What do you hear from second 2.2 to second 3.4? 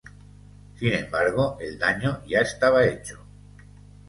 ya estaba hecho.